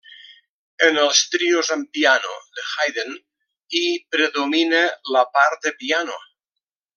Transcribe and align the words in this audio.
En 0.85 0.95
els 1.01 1.19
trios 1.33 1.69
amb 1.75 1.91
piano 1.97 2.37
de 2.61 2.65
Haydn 2.71 3.13
hi 3.81 3.85
predomina 4.17 4.81
la 5.17 5.23
part 5.37 5.69
de 5.69 5.75
piano. 5.85 6.19